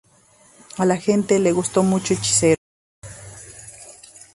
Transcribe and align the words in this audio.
A 0.77 0.83
la 0.83 0.97
gente 0.97 1.37
le 1.37 1.51
gustó 1.51 1.83
mucho 1.83 2.15
"Hechiceros"". 2.15 2.57